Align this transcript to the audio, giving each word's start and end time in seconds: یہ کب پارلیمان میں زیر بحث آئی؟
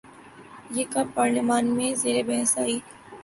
یہ 0.75 0.83
کب 0.93 1.07
پارلیمان 1.15 1.65
میں 1.75 1.93
زیر 2.01 2.21
بحث 2.27 2.57
آئی؟ 2.57 2.79